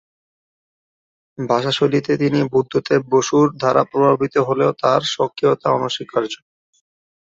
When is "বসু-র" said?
3.13-3.47